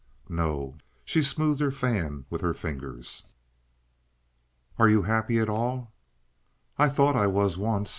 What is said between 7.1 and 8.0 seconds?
I was once.